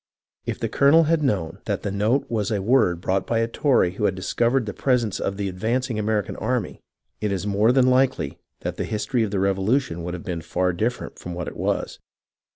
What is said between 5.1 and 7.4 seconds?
of the advancing American army, it